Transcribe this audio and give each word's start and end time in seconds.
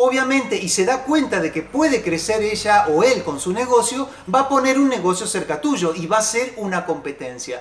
obviamente, 0.00 0.56
y 0.56 0.68
se 0.68 0.84
da 0.84 1.04
cuenta 1.04 1.40
de 1.40 1.52
que 1.52 1.62
puede 1.62 2.02
crecer 2.02 2.42
ella 2.42 2.86
o 2.88 3.04
él 3.04 3.22
con 3.22 3.38
su 3.38 3.52
negocio, 3.52 4.08
va 4.32 4.40
a 4.40 4.48
poner 4.48 4.78
un 4.78 4.88
negocio 4.88 5.26
cerca 5.26 5.60
tuyo 5.60 5.92
y 5.94 6.06
va 6.06 6.18
a 6.18 6.22
ser 6.22 6.54
una 6.56 6.86
competencia. 6.86 7.60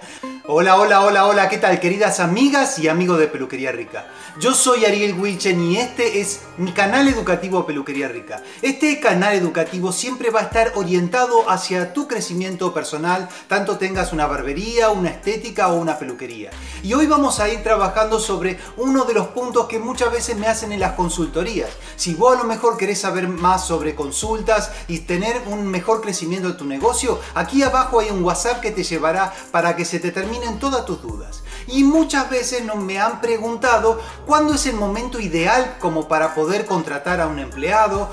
Hola, 0.51 0.77
hola, 0.77 1.01
hola, 1.03 1.27
hola, 1.27 1.47
¿qué 1.47 1.59
tal 1.59 1.79
queridas 1.79 2.19
amigas 2.19 2.79
y 2.79 2.87
amigos 2.87 3.19
de 3.19 3.27
Peluquería 3.27 3.71
Rica? 3.71 4.07
Yo 4.39 4.55
soy 4.55 4.83
Ariel 4.83 5.13
Wilchen 5.13 5.61
y 5.61 5.77
este 5.77 6.21
es 6.21 6.41
mi 6.57 6.71
canal 6.71 7.07
educativo 7.07 7.67
Peluquería 7.67 8.07
Rica. 8.07 8.41
Este 8.63 8.99
canal 8.99 9.35
educativo 9.35 9.91
siempre 9.91 10.31
va 10.31 10.39
a 10.39 10.43
estar 10.45 10.71
orientado 10.73 11.47
hacia 11.47 11.93
tu 11.93 12.07
crecimiento 12.07 12.73
personal, 12.73 13.29
tanto 13.47 13.77
tengas 13.77 14.11
una 14.11 14.25
barbería, 14.25 14.89
una 14.89 15.09
estética 15.09 15.67
o 15.67 15.75
una 15.75 15.99
peluquería. 15.99 16.49
Y 16.81 16.95
hoy 16.95 17.05
vamos 17.05 17.39
a 17.39 17.47
ir 17.47 17.61
trabajando 17.61 18.19
sobre 18.19 18.57
uno 18.77 19.05
de 19.05 19.13
los 19.13 19.27
puntos 19.27 19.67
que 19.67 19.77
muchas 19.77 20.11
veces 20.11 20.35
me 20.35 20.47
hacen 20.47 20.71
en 20.71 20.79
las 20.79 20.93
consultorías. 20.93 21.69
Si 21.95 22.15
vos 22.15 22.35
a 22.35 22.41
lo 22.41 22.45
mejor 22.45 22.75
querés 22.75 23.01
saber 23.01 23.27
más 23.27 23.67
sobre 23.67 23.93
consultas 23.93 24.71
y 24.87 24.97
tener 25.01 25.43
un 25.45 25.67
mejor 25.67 26.01
crecimiento 26.01 26.47
de 26.47 26.55
tu 26.55 26.65
negocio, 26.65 27.19
aquí 27.35 27.61
abajo 27.61 27.99
hay 27.99 28.09
un 28.09 28.23
WhatsApp 28.23 28.61
que 28.61 28.71
te 28.71 28.83
llevará 28.83 29.31
para 29.51 29.75
que 29.75 29.85
se 29.85 29.99
te 29.99 30.11
termine 30.11 30.38
en 30.43 30.59
todas 30.59 30.85
tus 30.85 31.01
dudas. 31.01 31.43
Y 31.67 31.83
muchas 31.83 32.29
veces 32.29 32.63
no 32.65 32.75
me 32.75 32.99
han 32.99 33.21
preguntado 33.21 33.99
cuándo 34.25 34.53
es 34.53 34.65
el 34.65 34.75
momento 34.75 35.19
ideal 35.19 35.77
como 35.79 36.07
para 36.07 36.33
poder 36.33 36.65
contratar 36.65 37.21
a 37.21 37.27
un 37.27 37.39
empleado 37.39 38.09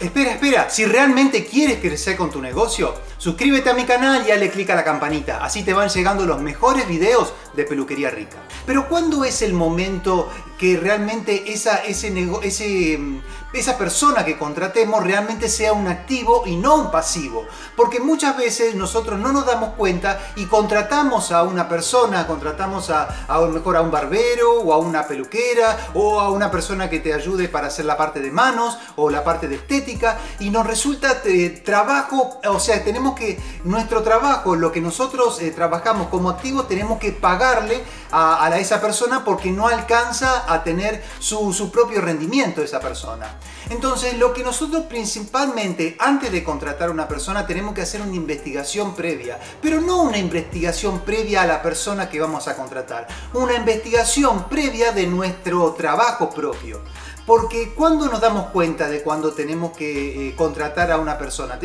Espera, 0.00 0.32
espera, 0.32 0.70
si 0.70 0.84
realmente 0.86 1.46
quieres 1.46 1.78
crecer 1.78 2.16
con 2.16 2.28
tu 2.28 2.42
negocio, 2.42 2.92
suscríbete 3.16 3.70
a 3.70 3.74
mi 3.74 3.84
canal 3.84 4.24
y 4.26 4.30
dale 4.30 4.50
clic 4.50 4.68
a 4.70 4.74
la 4.74 4.82
campanita, 4.82 5.44
así 5.44 5.62
te 5.62 5.72
van 5.72 5.88
llegando 5.88 6.26
los 6.26 6.40
mejores 6.40 6.88
videos 6.88 7.32
de 7.54 7.64
peluquería 7.64 8.10
rica. 8.10 8.38
Pero 8.66 8.88
¿cuándo 8.88 9.24
es 9.24 9.42
el 9.42 9.54
momento 9.54 10.28
que 10.58 10.76
realmente 10.76 11.52
esa, 11.52 11.84
ese, 11.84 12.12
ese, 12.42 12.98
mm, 12.98 13.20
esa 13.52 13.76
persona 13.76 14.24
que 14.24 14.38
contratemos 14.38 15.04
realmente 15.04 15.48
sea 15.48 15.72
un 15.72 15.88
activo 15.88 16.44
y 16.46 16.56
no 16.56 16.76
un 16.76 16.90
pasivo? 16.90 17.46
Porque 17.76 18.00
muchas 18.00 18.36
veces 18.36 18.74
nosotros 18.74 19.18
no 19.18 19.32
nos 19.32 19.46
damos 19.46 19.70
cuenta 19.74 20.20
y 20.36 20.46
contratamos 20.46 21.32
a 21.32 21.42
una 21.42 21.68
persona, 21.68 22.26
contratamos 22.26 22.90
a, 22.90 23.26
a 23.28 23.40
mejor 23.46 23.76
a 23.76 23.80
un 23.80 23.90
barbero 23.90 24.60
o 24.60 24.72
a 24.72 24.78
una 24.78 25.06
peluquera 25.06 25.90
o 25.94 26.20
a 26.20 26.30
una 26.30 26.50
persona 26.50 26.90
que 26.90 27.00
te 27.00 27.12
ayude 27.12 27.48
para 27.48 27.68
hacer 27.68 27.84
la 27.84 27.96
parte 27.96 28.20
de 28.20 28.30
manos 28.30 28.78
o 28.96 29.10
la 29.10 29.24
parte 29.24 29.48
de 29.48 29.56
estética 29.56 30.18
y 30.38 30.50
nos 30.50 30.66
resulta 30.66 31.22
eh, 31.24 31.62
trabajo, 31.64 32.40
o 32.46 32.60
sea, 32.60 32.82
tenemos 32.84 33.14
que, 33.14 33.38
nuestro 33.64 34.02
trabajo, 34.02 34.56
lo 34.56 34.72
que 34.72 34.80
nosotros 34.80 35.40
eh, 35.40 35.50
trabajamos 35.50 36.08
como 36.08 36.30
activo, 36.30 36.64
tenemos 36.64 36.98
que 36.98 37.12
pagarle 37.44 37.84
a, 38.10 38.46
a 38.46 38.58
esa 38.58 38.80
persona 38.80 39.22
porque 39.22 39.50
no 39.50 39.68
alcanza 39.68 40.50
a 40.50 40.64
tener 40.64 41.02
su, 41.18 41.70
propio 41.70 42.00
rendimiento 42.00 42.62
esa 42.62 42.80
persona. 42.80 43.38
Entonces, 43.68 44.16
lo 44.16 44.32
que 44.32 44.42
nosotros 44.42 44.84
principalmente, 44.88 45.96
antes 45.98 46.32
de 46.32 46.42
contratar 46.42 46.88
a 46.88 46.92
una 46.92 47.06
persona, 47.06 47.46
tenemos 47.46 47.74
que 47.74 47.82
hacer 47.82 48.00
una 48.00 48.14
investigación 48.14 48.94
previa, 48.94 49.38
pero 49.60 49.80
no 49.80 50.02
una 50.02 50.18
investigación 50.18 51.00
previa 51.00 51.42
a 51.42 51.46
la 51.46 51.60
persona 51.62 52.08
que 52.08 52.20
vamos 52.20 52.48
a 52.48 52.56
contratar, 52.56 53.06
una 53.34 53.54
investigación 53.54 54.48
previa 54.48 54.92
de 54.92 55.06
nuestro 55.06 55.72
trabajo 55.72 56.30
propio. 56.30 56.80
Porque 57.26 57.72
cuando 57.74 58.06
nos 58.06 58.20
damos 58.20 58.50
cuenta 58.50 58.88
de 58.88 59.02
cuando 59.02 59.32
tenemos 59.32 59.76
que 59.76 60.28
eh, 60.28 60.34
contratar 60.36 60.92
a 60.92 60.98
una 60.98 61.16
persona, 61.16 61.58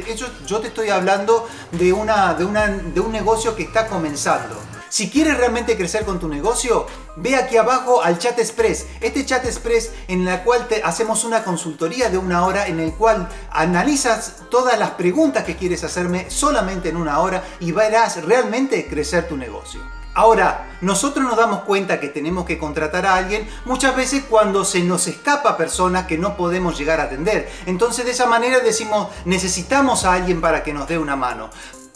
yo 0.46 0.60
te 0.60 0.68
estoy 0.68 0.90
hablando 0.90 1.48
de, 1.72 1.92
un 1.92 3.12
negocio 3.12 3.56
que 3.56 3.64
está 3.64 3.88
comenzando. 3.88 4.56
Si 4.88 5.10
quieres 5.10 5.38
realmente 5.38 5.78
crecer 5.78 6.04
con 6.06 6.20
tu 6.20 6.28
negocio, 6.28 6.88
ve 7.18 7.36
aquí 7.36 7.58
abajo 7.58 8.02
al 8.02 8.18
chat 8.18 8.40
express. 8.40 8.88
Este 9.02 9.26
chat 9.26 9.46
express 9.46 9.92
en 10.08 10.28
el 10.28 10.42
cual 10.42 10.68
te 10.68 10.82
hacemos 10.82 11.26
una 11.26 11.44
consultoría 11.44 12.10
de 12.10 12.18
una 12.18 12.46
hora 12.46 12.66
en 12.66 12.80
el 12.80 12.94
cual 12.94 13.28
analizas 13.52 14.38
todas 14.50 14.80
las 14.80 14.92
preguntas 14.92 15.44
que 15.44 15.58
quieres 15.58 15.84
hacerme 15.84 16.32
solamente 16.32 16.90
en 16.90 16.98
una 16.98 17.20
hora 17.20 17.44
y 17.60 17.72
verás 17.72 18.24
realmente 18.24 18.88
crecer 18.88 19.28
tu 19.28 19.38
negocio. 19.38 19.99
Ahora, 20.14 20.68
nosotros 20.81 21.25
nos 21.25 21.38
damos 21.38 21.62
cuenta 21.62 22.00
que 22.00 22.08
tenemos 22.08 22.46
que 22.46 22.58
contratar 22.58 23.06
a 23.06 23.16
alguien 23.16 23.47
muchas 23.66 23.96
veces 23.96 24.24
cuando 24.30 24.66
se 24.66 24.81
nos 24.81 25.08
escapa 25.08 25.56
personas 25.56 26.08
que 26.08 26.18
no 26.18 26.36
podemos 26.36 26.78
llegar 26.78 27.00
a 27.00 27.03
atender. 27.03 27.50
Entonces 27.66 28.06
de 28.06 28.12
esa 28.12 28.25
manera 28.25 28.59
decimos, 28.59 29.09
necesitamos 29.25 30.06
a 30.06 30.14
alguien 30.14 30.42
para 30.42 30.64
que 30.64 30.74
nos 30.74 30.88
dé 30.88 30.98
una 30.98 31.16
mano. 31.16 31.50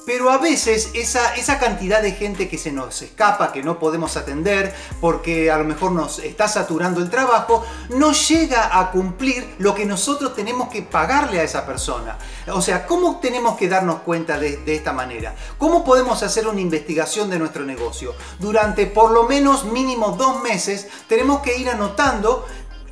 Pero 0.05 0.29
a 0.29 0.37
veces 0.37 0.91
esa, 0.93 1.35
esa 1.35 1.59
cantidad 1.59 2.01
de 2.01 2.11
gente 2.11 2.49
que 2.49 2.57
se 2.57 2.71
nos 2.71 3.01
escapa, 3.01 3.53
que 3.53 3.63
no 3.63 3.79
podemos 3.79 4.17
atender 4.17 4.75
porque 4.99 5.49
a 5.49 5.57
lo 5.57 5.63
mejor 5.63 5.93
nos 5.93 6.19
está 6.19 6.47
saturando 6.47 6.99
el 6.99 7.09
trabajo, 7.09 7.65
no 7.89 8.11
llega 8.11 8.77
a 8.77 8.91
cumplir 8.91 9.55
lo 9.59 9.73
que 9.73 9.85
nosotros 9.85 10.35
tenemos 10.35 10.67
que 10.69 10.81
pagarle 10.81 11.39
a 11.39 11.43
esa 11.43 11.65
persona. 11.65 12.17
O 12.47 12.61
sea, 12.61 12.85
¿cómo 12.85 13.19
tenemos 13.21 13.57
que 13.57 13.69
darnos 13.69 14.01
cuenta 14.01 14.37
de, 14.37 14.57
de 14.57 14.75
esta 14.75 14.91
manera? 14.91 15.35
¿Cómo 15.57 15.85
podemos 15.85 16.21
hacer 16.21 16.47
una 16.47 16.59
investigación 16.59 17.29
de 17.29 17.39
nuestro 17.39 17.63
negocio? 17.63 18.13
Durante 18.39 18.87
por 18.87 19.11
lo 19.11 19.23
menos 19.23 19.65
mínimo 19.65 20.17
dos 20.17 20.41
meses 20.41 20.87
tenemos 21.07 21.41
que 21.41 21.57
ir 21.57 21.69
anotando 21.69 22.45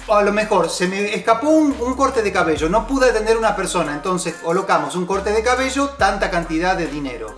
a 0.07 0.21
lo 0.21 0.33
mejor 0.33 0.69
se 0.69 0.87
me 0.87 1.13
escapó 1.13 1.49
un, 1.49 1.73
corte 1.95 2.21
de 2.21 2.31
cabello, 2.31 2.69
no 2.69 2.87
pude 2.87 3.09
atender 3.09 3.35
a 3.35 3.39
una 3.39 3.55
persona, 3.55 3.93
entonces 3.93 4.35
colocamos 4.35 4.95
un 4.95 5.05
corte 5.05 5.31
de 5.31 5.43
cabello, 5.43 5.89
tanta 5.89 6.29
cantidad 6.29 6.75
de 6.75 6.87
dinero. 6.87 7.35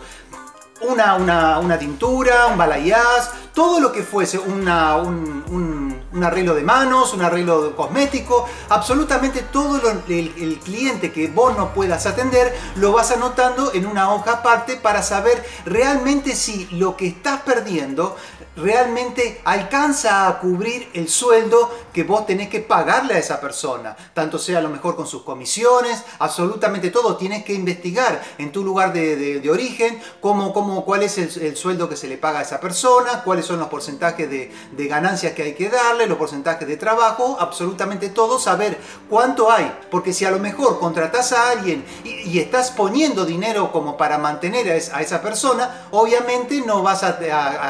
Una, 0.81 1.15
una, 1.15 1.79
tintura, 1.79 2.47
un 2.47 2.57
balayage, 2.57 3.29
todo 3.53 3.79
lo 3.79 3.93
que 3.93 4.03
fuese 4.03 4.37
una, 4.37 4.97
un, 4.97 6.01
arreglo 6.21 6.55
de 6.55 6.63
manos, 6.63 7.13
un 7.13 7.21
arreglo 7.21 7.73
cosmético, 7.75 8.47
absolutamente 8.69 9.43
todo 9.43 9.79
el, 10.07 10.33
el, 10.37 10.59
cliente 10.59 11.11
que 11.11 11.29
vos 11.29 11.57
no 11.57 11.73
puedas 11.73 12.05
atender, 12.05 12.53
lo 12.75 12.91
vas 12.91 13.11
anotando 13.11 13.73
en 13.73 13.85
una 13.85 14.13
hoja 14.13 14.33
aparte 14.33 14.75
para 14.75 15.03
saber 15.03 15.45
realmente 15.65 16.35
si 16.35 16.65
lo 16.71 16.97
que 16.97 17.07
estás 17.07 17.41
perdiendo 17.41 18.17
realmente 18.55 19.41
alcanza 19.45 20.27
a 20.27 20.39
cubrir 20.39 20.89
el 20.93 21.09
sueldo 21.09 21.71
que 21.93 22.03
vos 22.03 22.25
tenés 22.25 22.49
que 22.49 22.59
pagarle 22.59 23.13
a 23.13 23.19
esa 23.19 23.39
persona, 23.39 23.95
tanto 24.13 24.39
sea 24.39 24.57
a 24.57 24.61
lo 24.61 24.69
mejor 24.69 24.95
con 24.95 25.05
sus 25.05 25.21
comisiones, 25.21 26.03
absolutamente 26.19 26.89
todo, 26.89 27.15
tienes 27.15 27.45
que 27.45 27.53
investigar 27.53 28.21
en 28.39 28.51
tu 28.51 28.63
lugar 28.63 28.91
de, 28.91 29.41
origen 29.53 30.01
cómo, 30.19 30.51
cómo, 30.51 30.83
cuál 30.83 31.03
es 31.03 31.17
el, 31.19 31.55
sueldo 31.55 31.87
que 31.87 31.95
se 31.95 32.07
le 32.07 32.17
paga 32.17 32.39
a 32.39 32.41
esa 32.41 32.59
persona, 32.59 33.23
cuáles 33.23 33.45
son 33.45 33.59
los 33.59 33.67
porcentajes 33.67 34.29
de, 34.29 34.51
ganancias 34.87 35.33
que 35.33 35.43
hay 35.43 35.53
que 35.53 35.69
darle, 35.69 36.07
los 36.07 36.17
porcentajes 36.17 36.67
de 36.67 36.77
trabajo, 36.77 37.37
absolutamente 37.39 38.09
todo, 38.09 38.39
saber 38.39 38.77
cuánto 39.09 39.51
hay, 39.51 39.71
porque 39.91 40.13
si 40.13 40.25
a 40.25 40.31
lo 40.31 40.39
mejor 40.39 40.79
contratás 40.79 41.31
a 41.31 41.51
alguien 41.51 41.85
y, 42.03 42.33
estás 42.43 42.71
poniendo 42.71 43.25
dinero 43.25 43.71
como 43.71 43.95
para 43.95 44.17
mantener 44.17 44.69
a, 44.71 45.01
esa 45.01 45.21
persona, 45.21 45.87
obviamente 45.91 46.61
no 46.61 46.81
vas 46.81 47.03
a, 47.03 47.19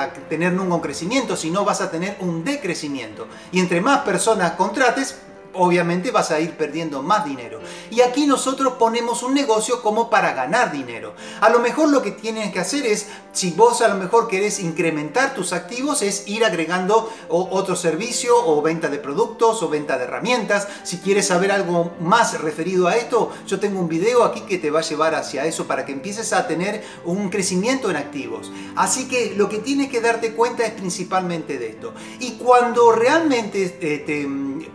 a 0.01 0.13
tener 0.29 0.53
nunca 0.53 0.75
un 0.75 0.81
crecimiento, 0.81 1.35
sino 1.35 1.65
vas 1.65 1.81
a 1.81 1.91
tener 1.91 2.15
un 2.21 2.43
decrecimiento. 2.43 3.27
Y 3.51 3.59
entre 3.59 3.81
más 3.81 3.99
personas 3.99 4.12
contrates, 4.55 5.15
obviamente 5.53 6.11
vas 6.11 6.31
a 6.31 6.39
ir 6.39 6.51
perdiendo 6.51 7.01
más 7.01 7.25
dinero. 7.25 7.59
Y 7.89 8.01
aquí 8.01 8.25
nosotros 8.25 8.73
ponemos 8.73 9.23
un 9.23 9.33
negocio 9.33 9.81
como 9.81 10.09
para 10.09 10.33
ganar 10.33 10.71
dinero. 10.71 11.13
A 11.41 11.49
lo 11.49 11.59
mejor 11.59 11.89
lo 11.89 12.01
que 12.01 12.11
tienes 12.11 12.51
que 12.51 12.59
hacer 12.59 12.85
es, 12.85 13.07
si 13.31 13.51
vos 13.51 13.81
a 13.81 13.87
lo 13.87 13.95
mejor 13.95 14.27
querés 14.27 14.59
incrementar 14.59 15.33
tus 15.33 15.53
activos, 15.53 16.01
es 16.01 16.27
ir 16.27 16.45
agregando 16.45 17.11
otro 17.29 17.75
servicio 17.75 18.35
o 18.35 18.61
venta 18.61 18.89
de 18.89 18.99
productos 18.99 19.61
o 19.63 19.69
venta 19.69 19.97
de 19.97 20.05
herramientas. 20.05 20.67
Si 20.83 20.97
quieres 20.97 21.27
saber 21.27 21.51
algo 21.51 21.91
más 21.99 22.39
referido 22.41 22.87
a 22.87 22.95
esto, 22.95 23.31
yo 23.47 23.59
tengo 23.59 23.79
un 23.79 23.89
video 23.89 24.23
aquí 24.23 24.41
que 24.41 24.57
te 24.57 24.71
va 24.71 24.79
a 24.79 24.83
llevar 24.83 25.15
hacia 25.15 25.45
eso 25.45 25.65
para 25.65 25.85
que 25.85 25.91
empieces 25.91 26.33
a 26.33 26.47
tener 26.47 26.83
un 27.05 27.29
crecimiento 27.29 27.89
en 27.89 27.97
activos. 27.97 28.51
Así 28.75 29.07
que 29.07 29.33
lo 29.35 29.49
que 29.49 29.59
tienes 29.59 29.89
que 29.89 30.01
darte 30.01 30.33
cuenta 30.33 30.65
es 30.65 30.71
principalmente 30.71 31.57
de 31.57 31.69
esto. 31.69 31.93
Y 32.19 32.33
cuando 32.33 32.91
realmente 32.91 33.77
eh, 33.81 34.03
te 34.05 34.27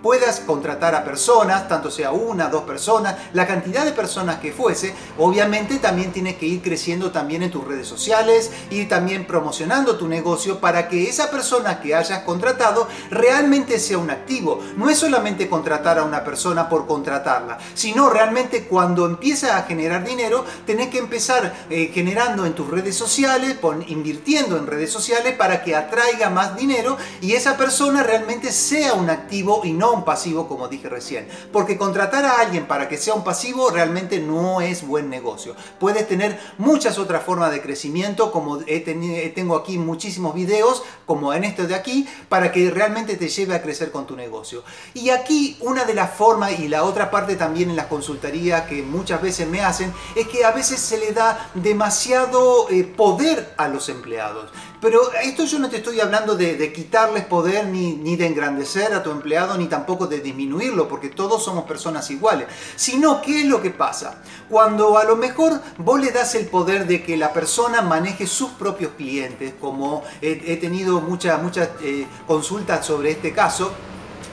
puedas 0.02 0.40
contratar 0.40 0.94
a 0.94 1.04
personas, 1.04 1.68
tanto 1.68 1.90
sea 1.90 2.12
una, 2.12 2.48
dos 2.48 2.62
personas, 2.62 3.16
la 3.32 3.46
cantidad 3.46 3.84
de 3.84 3.92
personas 3.92 4.38
que 4.38 4.52
fuese, 4.52 4.94
obviamente 5.18 5.78
también 5.78 6.12
tienes 6.12 6.36
que 6.36 6.46
ir 6.46 6.62
creciendo 6.62 7.10
también 7.10 7.42
en 7.42 7.50
tus 7.50 7.66
redes 7.66 7.86
sociales, 7.86 8.50
ir 8.70 8.88
también 8.88 9.26
promocionando 9.26 9.96
tu 9.96 10.08
negocio 10.08 10.60
para 10.60 10.88
que 10.88 11.08
esa 11.08 11.30
persona 11.30 11.80
que 11.80 11.94
hayas 11.94 12.20
contratado 12.20 12.88
realmente 13.10 13.78
sea 13.78 13.98
un 13.98 14.10
No 14.76 14.90
es 14.90 14.98
solamente 14.98 15.48
contratar 15.48 15.98
a 15.98 16.04
una 16.04 16.22
persona 16.22 16.68
por 16.68 16.86
contratarla, 16.86 17.58
sino 17.74 18.10
realmente 18.10 18.64
cuando 18.64 19.06
empieza 19.06 19.56
a 19.56 19.62
generar 19.62 20.04
dinero, 20.04 20.44
tenés 20.66 20.88
que 20.88 20.98
empezar 20.98 21.54
eh, 21.70 21.90
generando 21.92 22.44
en 22.44 22.54
tus 22.54 22.68
redes 22.68 22.94
sociales, 22.94 23.56
invirtiendo 23.86 24.56
en 24.56 24.66
redes 24.66 24.90
sociales 24.90 25.34
para 25.34 25.62
que 25.62 25.74
atraiga 25.74 26.30
más 26.30 26.56
dinero 26.56 26.96
y 27.20 27.32
esa 27.32 27.56
persona 27.56 28.02
realmente 28.02 28.52
sea 28.52 28.94
un 28.94 29.10
activo 29.10 29.62
y 29.64 29.72
no 29.72 29.92
un 29.92 30.04
pasivo 30.04 30.46
como 30.46 30.68
dije 30.68 30.88
recién. 30.88 31.28
Porque 31.52 31.78
contratar 31.78 32.24
a 32.24 32.40
alguien 32.40 32.66
para 32.66 32.88
que 32.88 32.98
sea 32.98 33.14
un 33.14 33.24
pasivo 33.24 33.70
realmente 33.70 34.20
no 34.20 34.60
es 34.60 34.86
buen 34.86 35.08
negocio. 35.08 35.54
Puedes 35.80 36.06
tener 36.06 36.38
muchas 36.58 36.98
otras 36.98 37.22
formas 37.22 37.50
de 37.50 37.62
crecimiento, 37.62 38.30
como 38.30 38.60
he 38.66 38.80
tengo 39.34 39.56
aquí 39.56 39.78
muchísimos 39.78 40.34
videos, 40.34 40.82
como 41.06 41.32
en 41.32 41.44
este 41.44 41.66
de 41.66 41.74
aquí, 41.74 42.06
para 42.28 42.52
que 42.52 42.70
realmente 42.70 43.16
te 43.16 43.28
lleve 43.28 43.54
a 43.54 43.62
crecer 43.62 43.90
con 43.90 44.06
tu 44.06 44.16
negocio. 44.18 44.62
Y 44.92 45.08
aquí 45.08 45.56
una 45.60 45.86
de 45.86 45.94
las 45.94 46.10
formas, 46.10 46.58
y 46.58 46.68
la 46.68 46.84
otra 46.84 47.10
parte 47.10 47.36
también 47.36 47.70
en 47.70 47.76
las 47.76 47.86
consultorías 47.86 48.62
que 48.68 48.82
muchas 48.82 49.22
veces 49.22 49.48
me 49.48 49.62
hacen, 49.62 49.92
es 50.14 50.28
que 50.28 50.44
a 50.44 50.50
veces 50.50 50.78
se 50.80 50.98
le 50.98 51.12
da 51.12 51.50
demasiado 51.54 52.68
eh, 52.68 52.84
poder 52.84 53.54
a 53.56 53.68
los 53.68 53.88
empleados. 53.88 54.50
Pero 54.80 55.12
esto 55.22 55.44
yo 55.44 55.58
no 55.58 55.68
te 55.68 55.78
estoy 55.78 55.98
hablando 56.00 56.36
de, 56.36 56.72
quitarles 56.72 57.24
poder 57.24 57.66
ni, 57.66 57.94
ni, 57.94 58.14
de 58.14 58.26
engrandecer 58.26 58.94
a 58.94 59.02
tu 59.02 59.10
empleado 59.10 59.58
ni 59.58 59.66
tampoco 59.66 60.06
de 60.06 60.20
disminuirlo 60.20 60.86
porque 60.86 61.08
todos 61.08 61.42
somos 61.42 61.64
personas 61.64 62.08
iguales. 62.10 62.46
Sino, 62.76 63.20
¿qué 63.20 63.40
es 63.40 63.46
lo 63.46 63.60
que 63.60 63.70
pasa? 63.70 64.22
Cuando 64.48 64.96
a 64.98 65.04
lo 65.04 65.16
mejor 65.16 65.60
vos 65.78 66.00
le 66.00 66.12
das 66.12 66.34
el 66.36 66.46
poder 66.46 66.86
de 66.86 67.02
que 67.02 67.16
la 67.16 67.32
persona 67.32 67.82
maneje 67.82 68.26
sus 68.26 68.50
propios 68.50 68.92
clientes, 68.96 69.54
como 69.60 70.04
he, 70.20 70.56
tenido 70.56 71.00
muchas 71.00 71.42
muchas 71.42 71.70
eh, 71.82 72.06
consultas 72.26 72.86
sobre 72.86 73.10
este 73.10 73.32
caso, 73.32 73.72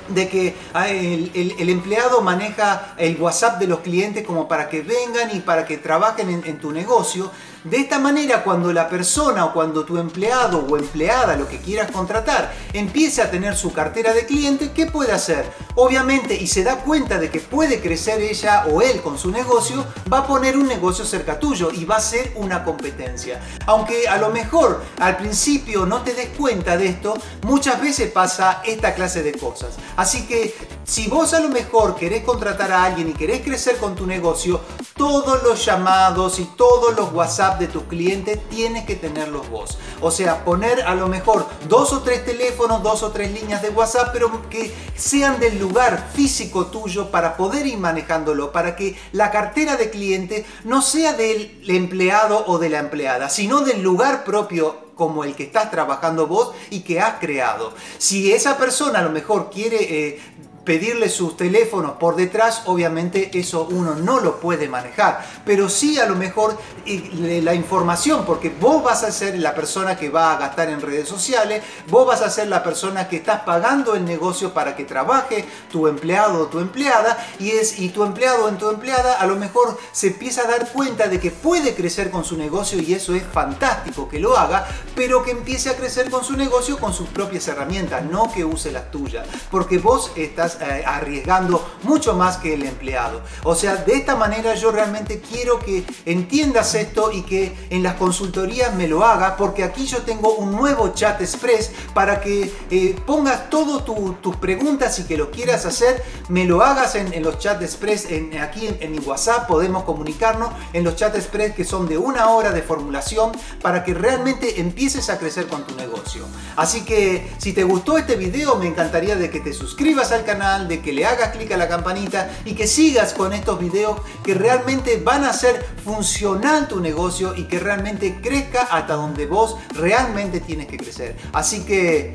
de 0.08 0.30
que 0.30 0.56
ah, 0.74 0.90
el, 0.90 1.70
empleado 1.70 2.22
maneja 2.22 2.94
el 2.98 3.20
WhatsApp 3.20 3.60
de 3.60 3.68
los 3.68 3.80
clientes 3.80 4.26
como 4.26 4.48
para 4.48 4.70
que 4.70 4.82
vengan 4.82 5.36
y 5.36 5.40
para 5.40 5.66
que 5.66 5.78
trabajen 5.78 6.44
en 6.46 6.60
tu 6.60 6.72
negocio, 6.72 7.32
de 7.66 7.78
esta 7.78 7.98
manera, 7.98 8.44
cuando 8.44 8.72
la 8.72 8.88
persona 8.88 9.44
o 9.46 9.52
cuando 9.52 9.86
tu 9.86 9.98
empleado 9.98 10.60
o 10.60 10.78
empleada, 10.78 11.36
lo 11.36 11.48
que 11.48 11.58
quieras 11.58 11.90
contratar, 11.90 12.54
empiece 12.74 13.24
a 13.24 13.32
tener 13.32 13.56
su 13.58 13.74
cartera 13.74 14.14
de 14.14 14.28
cliente, 14.28 14.72
¿qué 14.72 14.86
puede 14.86 15.12
hacer? 15.12 15.52
Obviamente, 15.74 16.36
y 16.36 16.46
se 16.46 16.64
da 16.64 16.78
cuenta 16.78 17.18
de 17.18 17.32
que 17.32 17.40
puede 17.40 17.82
crecer 17.82 18.22
ella 18.22 18.66
o 18.68 18.84
él 18.84 19.02
con 19.02 19.18
su 19.18 19.32
negocio, 19.32 19.84
va 20.14 20.20
a 20.20 20.28
poner 20.28 20.56
un 20.56 20.68
negocio 20.68 21.06
cerca 21.06 21.40
tuyo 21.40 21.72
y 21.72 21.86
va 21.86 21.96
a 21.96 22.02
ser 22.02 22.34
una 22.36 22.64
competencia. 22.64 23.42
Aunque 23.66 24.08
a 24.08 24.18
lo 24.18 24.30
mejor 24.30 24.84
al 25.00 25.18
principio 25.18 25.88
no 25.88 26.04
te 26.04 26.14
des 26.14 26.30
cuenta 26.38 26.78
de 26.78 26.90
esto, 26.90 27.16
muchas 27.42 27.82
veces 27.82 28.12
pasa 28.12 28.62
esta 28.64 28.94
clase 28.94 29.24
de 29.24 29.34
cosas. 29.34 29.76
Así 29.98 30.28
que 30.28 30.56
si 30.84 31.08
vos 31.08 31.34
a 31.34 31.40
lo 31.40 31.50
mejor 31.50 31.96
querés 31.96 32.24
contratar 32.24 32.72
a 32.72 32.84
alguien 32.84 33.10
y 33.10 33.14
querés 33.14 33.42
crecer 33.42 33.78
con 33.78 33.96
tu 33.96 34.06
negocio, 34.06 34.62
todos 34.96 35.44
los 35.44 35.66
llamados 35.66 36.40
y 36.40 36.46
todos 36.46 36.96
los 36.96 37.12
WhatsApp 37.12 37.60
de 37.60 37.68
tus 37.68 37.84
clientes 37.84 38.40
tienes 38.50 38.86
que 38.86 38.96
tenerlos 38.96 39.50
vos. 39.50 39.78
O 40.02 40.10
sea, 40.10 40.46
poner 40.46 40.84
a 40.84 40.96
lo 40.96 41.08
mejor 41.08 41.46
dos 41.68 41.92
o 41.92 42.02
tres 42.02 42.24
teléfonos, 42.24 42.82
dos 42.82 43.04
o 43.04 43.12
tres 43.12 43.32
líneas 43.34 43.62
de 43.62 43.70
WhatsApp, 43.70 44.10
pero 44.14 44.50
que 44.50 44.74
sean 44.96 45.40
del 45.40 45.60
lugar 45.60 46.10
físico 46.14 46.68
tuyo 46.68 47.12
para 47.12 47.36
poder 47.36 47.68
ir 47.68 47.78
manejándolo, 47.78 48.54
para 48.54 48.78
que 48.78 48.98
la 49.12 49.32
cartera 49.32 49.76
de 49.76 49.90
cliente 49.90 50.46
no 50.64 50.82
sea 50.82 51.12
del 51.12 51.62
empleado 51.68 52.46
o 52.48 52.58
de 52.58 52.70
la 52.70 52.80
empleada, 52.80 53.30
sino 53.30 53.62
del 53.62 53.82
lugar 53.82 54.24
propio 54.24 54.86
como 54.96 55.26
el 55.26 55.36
que 55.36 55.44
estás 55.44 55.72
trabajando 55.72 56.26
vos 56.26 56.54
y 56.70 56.82
que 56.82 57.02
has 57.02 57.20
creado. 57.20 57.74
Si 57.98 58.32
esa 58.32 58.58
persona 58.58 59.00
a 59.00 59.02
lo 59.04 59.10
mejor 59.10 59.50
quiere 59.50 60.08
eh, 60.08 60.22
pedirle 60.66 61.10
sus 61.10 61.38
teléfonos 61.38 61.94
por 61.94 62.16
detrás, 62.16 62.64
obviamente 62.66 63.38
eso 63.38 63.68
uno 63.70 63.96
no 63.96 64.20
lo 64.20 64.40
puede 64.40 64.68
manejar, 64.68 65.24
pero 65.46 65.70
sí 65.70 66.00
a 66.00 66.08
lo 66.08 66.16
mejor 66.16 66.58
la 66.86 67.54
información, 67.54 68.26
porque 68.26 68.50
vos 68.50 68.84
vas 68.84 69.04
a 69.04 69.12
ser 69.12 69.38
la 69.40 69.56
persona 69.56 69.96
que 69.96 70.10
va 70.10 70.34
a 70.34 70.38
gastar 70.38 70.70
en 70.70 70.82
redes 70.82 71.08
sociales, 71.08 71.64
vos 71.90 72.06
vas 72.08 72.22
a 72.22 72.30
ser 72.30 72.48
la 72.48 72.64
persona 72.64 73.08
que 73.08 73.18
estás 73.18 73.42
pagando 73.42 73.96
el 73.96 74.06
negocio 74.06 74.54
para 74.54 74.76
que 74.76 74.84
trabaje 74.84 75.46
tu 75.72 75.88
empleado 75.88 76.42
o 76.42 76.48
tu 76.48 76.60
empleada, 76.60 77.18
y, 77.40 77.52
es, 77.52 77.80
y 77.80 77.90
tu 77.90 78.04
empleado 78.04 78.46
o 78.46 78.52
tu 78.52 78.70
empleada 78.70 79.20
a 79.20 79.28
lo 79.28 79.36
mejor 79.36 79.78
se 79.92 80.08
empieza 80.08 80.42
a 80.42 80.48
dar 80.48 80.72
cuenta 80.72 81.08
de 81.08 81.20
que 81.20 81.32
puede 81.32 81.76
crecer 81.76 82.10
con 82.10 82.24
su 82.24 82.38
negocio 82.38 82.82
y 82.82 82.94
eso 82.94 83.14
es 83.14 83.24
fantástico 83.24 84.10
que 84.10 84.20
lo 84.20 84.38
haga, 84.38 84.68
pero 84.96 85.24
que 85.24 85.32
empiece 85.32 85.70
a 85.70 85.76
crecer 85.76 86.10
con 86.10 86.24
su 86.24 86.34
negocio 86.34 86.78
con 86.80 86.94
sus 86.94 87.10
propias 87.10 87.48
herramientas, 87.48 88.04
no 88.04 88.32
que 88.32 88.46
use 88.46 88.72
las 88.72 88.90
tuyas, 88.92 89.28
porque 89.52 89.78
vos 89.78 90.12
estás 90.16 90.55
eh, 90.62 90.84
arriesgando 90.86 91.66
mucho 91.84 92.14
más 92.14 92.38
que 92.38 92.54
el 92.54 92.64
empleado. 92.64 93.22
O 93.44 93.56
sea, 93.56 93.76
de 93.78 93.94
esta 93.94 94.16
manera 94.16 94.56
yo 94.56 94.72
realmente 94.72 95.20
quiero 95.20 95.60
que 95.60 95.86
entiendas 96.06 96.76
esto 96.76 97.12
y 97.12 97.24
que 97.24 97.56
en 97.70 97.84
las 97.84 97.96
consultorías 97.96 98.74
me 98.74 98.88
lo 98.88 99.06
haga, 99.06 99.38
porque 99.38 99.64
aquí 99.64 99.86
yo 99.86 100.02
tengo 100.04 100.34
un 100.36 100.52
nuevo 100.52 100.90
chat 100.94 101.22
express 101.22 101.72
para 101.94 102.22
que 102.22 102.52
eh, 102.70 102.96
pongas 103.06 103.50
todas 103.50 103.86
tus 103.86 104.36
preguntas 104.38 105.00
y 105.00 105.04
que 105.04 105.18
lo 105.18 105.32
quieras 105.32 105.66
hacer, 105.66 106.04
me 106.30 106.46
lo 106.46 106.62
hagas 106.64 106.96
en, 106.96 107.24
los 107.24 107.40
chats 107.40 107.64
express, 107.64 108.06
en, 108.12 108.38
aquí 108.40 108.68
en, 108.80 108.92
mi 108.92 109.00
WhatsApp, 109.00 109.48
podemos 109.48 109.84
comunicarnos 109.84 110.52
en 110.74 110.84
los 110.84 110.96
chats 110.96 111.16
express 111.16 111.56
que 111.56 111.64
son 111.64 111.88
de 111.88 111.98
una 111.98 112.30
hora 112.30 112.52
de 112.52 112.62
formulación 112.62 113.32
para 113.62 113.84
que 113.84 113.94
realmente 113.94 114.60
empieces 114.60 115.10
a 115.10 115.18
crecer 115.18 115.48
con 115.48 115.66
tu 115.66 115.76
negocio. 115.76 116.26
Así 116.56 116.82
que 116.82 117.32
si 117.38 117.54
te 117.54 117.64
gustó 117.64 117.98
este 117.98 118.16
video, 118.16 118.56
me 118.56 118.68
encantaría 118.68 119.16
de 119.16 119.30
que 119.30 119.40
te 119.40 119.54
suscribas 119.54 120.12
al 120.12 120.24
de 120.46 120.82
que 120.82 120.94
le 120.94 121.06
hagas 121.06 121.36
clic 121.36 121.52
a 121.52 121.58
la 121.58 121.68
campanita 121.68 122.30
y 122.46 122.54
que 122.54 122.68
sigas 122.68 123.14
con 123.14 123.34
estos 123.34 123.60
videos 123.60 124.00
que 124.24 124.34
realmente 124.36 125.02
van 125.04 125.24
a 125.24 125.32
hacer 125.32 125.66
funcional 125.84 126.68
tu 126.68 126.80
negocio 126.80 127.36
y 127.36 127.46
que 127.46 127.60
realmente 127.60 128.20
crezca 128.22 128.62
hasta 128.72 128.94
donde 128.94 129.26
vos 129.26 129.56
realmente 129.74 130.40
tienes 130.40 130.68
que 130.68 130.78
crecer. 130.78 131.16
Así 131.34 131.66
que 131.66 132.14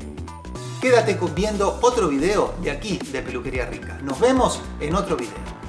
quédate 0.80 1.18
viendo 1.34 1.78
otro 1.82 2.08
video 2.08 2.54
de 2.62 2.70
aquí 2.70 2.98
de 3.12 3.20
Peluquería 3.22 3.66
Rica. 3.66 3.98
Nos 4.02 4.18
vemos 4.20 4.60
en 4.80 4.94
otro 4.94 5.16
video. 5.16 5.59